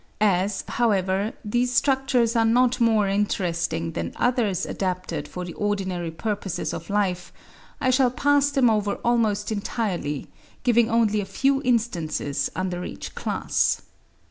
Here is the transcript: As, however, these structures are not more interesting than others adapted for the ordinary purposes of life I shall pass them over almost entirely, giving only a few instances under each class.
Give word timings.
As, 0.19 0.63
however, 0.67 1.33
these 1.45 1.71
structures 1.71 2.35
are 2.35 2.43
not 2.43 2.81
more 2.81 3.07
interesting 3.07 3.91
than 3.91 4.13
others 4.15 4.65
adapted 4.65 5.27
for 5.27 5.45
the 5.45 5.53
ordinary 5.53 6.09
purposes 6.09 6.73
of 6.73 6.89
life 6.89 7.31
I 7.79 7.91
shall 7.91 8.09
pass 8.09 8.49
them 8.49 8.67
over 8.67 8.95
almost 9.05 9.51
entirely, 9.51 10.25
giving 10.63 10.89
only 10.89 11.21
a 11.21 11.25
few 11.25 11.61
instances 11.61 12.49
under 12.55 12.83
each 12.83 13.13
class. 13.13 13.83